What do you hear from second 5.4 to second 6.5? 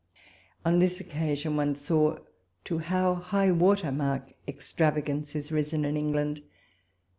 risen in England.